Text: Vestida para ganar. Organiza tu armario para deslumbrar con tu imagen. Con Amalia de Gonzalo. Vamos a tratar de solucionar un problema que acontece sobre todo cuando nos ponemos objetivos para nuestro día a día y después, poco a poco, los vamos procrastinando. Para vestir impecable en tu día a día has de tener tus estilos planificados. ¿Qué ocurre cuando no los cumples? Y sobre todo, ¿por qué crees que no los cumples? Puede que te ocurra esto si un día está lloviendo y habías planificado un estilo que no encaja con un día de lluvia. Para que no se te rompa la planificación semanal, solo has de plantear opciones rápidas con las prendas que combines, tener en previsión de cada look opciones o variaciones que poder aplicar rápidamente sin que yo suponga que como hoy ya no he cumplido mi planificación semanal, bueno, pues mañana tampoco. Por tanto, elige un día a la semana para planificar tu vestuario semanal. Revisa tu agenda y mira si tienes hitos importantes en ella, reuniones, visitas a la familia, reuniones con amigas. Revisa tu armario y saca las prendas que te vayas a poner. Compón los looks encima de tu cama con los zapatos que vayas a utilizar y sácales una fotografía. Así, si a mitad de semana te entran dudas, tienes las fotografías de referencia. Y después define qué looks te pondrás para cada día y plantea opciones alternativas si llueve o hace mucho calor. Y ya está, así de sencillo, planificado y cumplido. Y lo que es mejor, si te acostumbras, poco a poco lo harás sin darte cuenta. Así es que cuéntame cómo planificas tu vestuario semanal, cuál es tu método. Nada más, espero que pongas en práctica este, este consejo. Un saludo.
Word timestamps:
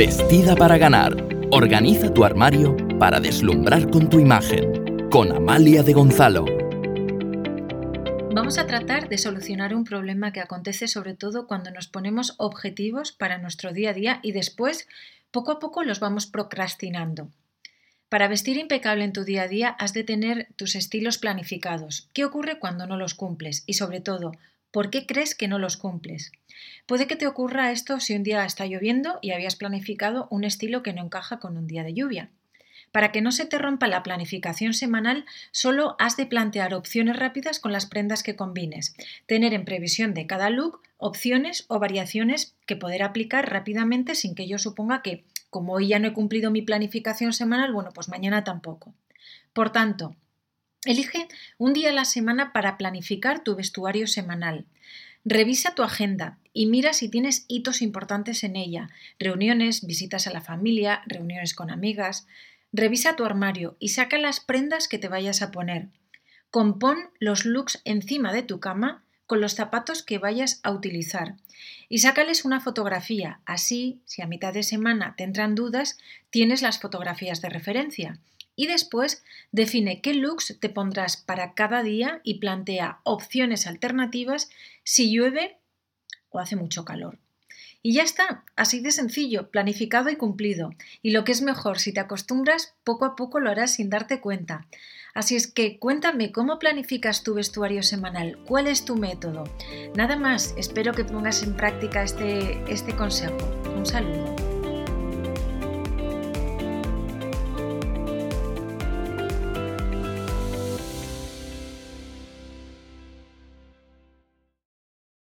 Vestida 0.00 0.56
para 0.56 0.78
ganar. 0.78 1.14
Organiza 1.50 2.14
tu 2.14 2.24
armario 2.24 2.74
para 2.98 3.20
deslumbrar 3.20 3.90
con 3.90 4.08
tu 4.08 4.18
imagen. 4.18 5.10
Con 5.10 5.30
Amalia 5.30 5.82
de 5.82 5.92
Gonzalo. 5.92 6.46
Vamos 8.34 8.56
a 8.56 8.66
tratar 8.66 9.10
de 9.10 9.18
solucionar 9.18 9.74
un 9.74 9.84
problema 9.84 10.32
que 10.32 10.40
acontece 10.40 10.88
sobre 10.88 11.12
todo 11.12 11.46
cuando 11.46 11.70
nos 11.70 11.86
ponemos 11.86 12.34
objetivos 12.38 13.12
para 13.12 13.36
nuestro 13.36 13.74
día 13.74 13.90
a 13.90 13.92
día 13.92 14.20
y 14.22 14.32
después, 14.32 14.88
poco 15.30 15.52
a 15.52 15.58
poco, 15.58 15.84
los 15.84 16.00
vamos 16.00 16.24
procrastinando. 16.24 17.28
Para 18.08 18.26
vestir 18.26 18.56
impecable 18.56 19.04
en 19.04 19.12
tu 19.12 19.24
día 19.24 19.42
a 19.42 19.48
día 19.48 19.68
has 19.68 19.92
de 19.92 20.02
tener 20.02 20.48
tus 20.56 20.76
estilos 20.76 21.18
planificados. 21.18 22.08
¿Qué 22.14 22.24
ocurre 22.24 22.58
cuando 22.58 22.86
no 22.86 22.96
los 22.96 23.12
cumples? 23.12 23.64
Y 23.66 23.74
sobre 23.74 24.00
todo, 24.00 24.32
¿por 24.70 24.90
qué 24.90 25.06
crees 25.06 25.34
que 25.34 25.48
no 25.48 25.58
los 25.58 25.76
cumples? 25.76 26.32
Puede 26.86 27.06
que 27.06 27.16
te 27.16 27.26
ocurra 27.26 27.72
esto 27.72 28.00
si 28.00 28.14
un 28.14 28.22
día 28.22 28.44
está 28.44 28.66
lloviendo 28.66 29.18
y 29.22 29.32
habías 29.32 29.56
planificado 29.56 30.28
un 30.30 30.44
estilo 30.44 30.82
que 30.82 30.92
no 30.92 31.02
encaja 31.02 31.38
con 31.38 31.56
un 31.56 31.66
día 31.66 31.84
de 31.84 31.94
lluvia. 31.94 32.30
Para 32.92 33.12
que 33.12 33.20
no 33.20 33.30
se 33.30 33.46
te 33.46 33.58
rompa 33.58 33.86
la 33.86 34.02
planificación 34.02 34.74
semanal, 34.74 35.24
solo 35.52 35.94
has 35.98 36.16
de 36.16 36.26
plantear 36.26 36.74
opciones 36.74 37.16
rápidas 37.16 37.60
con 37.60 37.72
las 37.72 37.86
prendas 37.86 38.22
que 38.22 38.34
combines, 38.34 38.96
tener 39.26 39.54
en 39.54 39.64
previsión 39.64 40.12
de 40.12 40.26
cada 40.26 40.50
look 40.50 40.80
opciones 40.96 41.64
o 41.68 41.78
variaciones 41.78 42.56
que 42.66 42.76
poder 42.76 43.02
aplicar 43.02 43.48
rápidamente 43.48 44.14
sin 44.14 44.34
que 44.34 44.48
yo 44.48 44.58
suponga 44.58 45.02
que 45.02 45.24
como 45.50 45.74
hoy 45.74 45.88
ya 45.88 45.98
no 45.98 46.08
he 46.08 46.12
cumplido 46.12 46.50
mi 46.50 46.62
planificación 46.62 47.32
semanal, 47.32 47.72
bueno, 47.72 47.90
pues 47.92 48.08
mañana 48.08 48.44
tampoco. 48.44 48.94
Por 49.52 49.70
tanto, 49.70 50.14
elige 50.84 51.28
un 51.58 51.72
día 51.72 51.90
a 51.90 51.92
la 51.92 52.04
semana 52.04 52.52
para 52.52 52.76
planificar 52.78 53.44
tu 53.44 53.54
vestuario 53.56 54.06
semanal. 54.06 54.66
Revisa 55.24 55.74
tu 55.74 55.82
agenda 55.82 56.38
y 56.52 56.66
mira 56.66 56.92
si 56.92 57.08
tienes 57.08 57.44
hitos 57.48 57.82
importantes 57.82 58.42
en 58.42 58.56
ella, 58.56 58.88
reuniones, 59.18 59.86
visitas 59.86 60.26
a 60.26 60.32
la 60.32 60.40
familia, 60.40 61.02
reuniones 61.06 61.54
con 61.54 61.70
amigas. 61.70 62.26
Revisa 62.72 63.16
tu 63.16 63.24
armario 63.24 63.76
y 63.78 63.88
saca 63.88 64.16
las 64.18 64.40
prendas 64.40 64.88
que 64.88 64.98
te 64.98 65.08
vayas 65.08 65.42
a 65.42 65.50
poner. 65.50 65.88
Compón 66.50 66.98
los 67.18 67.44
looks 67.44 67.82
encima 67.84 68.32
de 68.32 68.42
tu 68.42 68.60
cama 68.60 69.04
con 69.26 69.40
los 69.40 69.54
zapatos 69.54 70.02
que 70.02 70.18
vayas 70.18 70.60
a 70.64 70.72
utilizar 70.72 71.36
y 71.88 71.98
sácales 71.98 72.44
una 72.44 72.60
fotografía. 72.60 73.40
Así, 73.44 74.00
si 74.04 74.22
a 74.22 74.26
mitad 74.26 74.52
de 74.52 74.62
semana 74.62 75.14
te 75.16 75.24
entran 75.24 75.54
dudas, 75.54 75.98
tienes 76.30 76.62
las 76.62 76.80
fotografías 76.80 77.40
de 77.40 77.48
referencia. 77.48 78.18
Y 78.60 78.66
después 78.66 79.24
define 79.52 80.02
qué 80.02 80.12
looks 80.12 80.58
te 80.60 80.68
pondrás 80.68 81.16
para 81.16 81.54
cada 81.54 81.82
día 81.82 82.20
y 82.24 82.40
plantea 82.40 83.00
opciones 83.04 83.66
alternativas 83.66 84.50
si 84.84 85.10
llueve 85.10 85.56
o 86.28 86.40
hace 86.40 86.56
mucho 86.56 86.84
calor. 86.84 87.18
Y 87.82 87.94
ya 87.94 88.02
está, 88.02 88.44
así 88.56 88.80
de 88.80 88.92
sencillo, 88.92 89.50
planificado 89.50 90.10
y 90.10 90.16
cumplido. 90.16 90.74
Y 91.00 91.12
lo 91.12 91.24
que 91.24 91.32
es 91.32 91.40
mejor, 91.40 91.78
si 91.78 91.94
te 91.94 92.00
acostumbras, 92.00 92.74
poco 92.84 93.06
a 93.06 93.16
poco 93.16 93.40
lo 93.40 93.48
harás 93.48 93.76
sin 93.76 93.88
darte 93.88 94.20
cuenta. 94.20 94.66
Así 95.14 95.36
es 95.36 95.46
que 95.46 95.78
cuéntame 95.78 96.30
cómo 96.30 96.58
planificas 96.58 97.22
tu 97.22 97.32
vestuario 97.32 97.82
semanal, 97.82 98.36
cuál 98.44 98.66
es 98.66 98.84
tu 98.84 98.94
método. 98.94 99.44
Nada 99.96 100.16
más, 100.16 100.52
espero 100.58 100.92
que 100.92 101.06
pongas 101.06 101.42
en 101.42 101.56
práctica 101.56 102.02
este, 102.02 102.62
este 102.70 102.94
consejo. 102.94 103.38
Un 103.74 103.86
saludo. 103.86 104.49